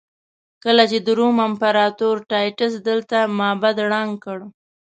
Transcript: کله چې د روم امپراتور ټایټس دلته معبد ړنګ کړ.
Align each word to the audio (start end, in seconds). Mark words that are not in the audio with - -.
کله 0.63 0.83
چې 0.91 0.97
د 1.05 1.07
روم 1.19 1.37
امپراتور 1.47 2.15
ټایټس 2.29 2.73
دلته 2.87 3.17
معبد 3.37 3.75
ړنګ 3.91 4.11
کړ. 4.25 4.39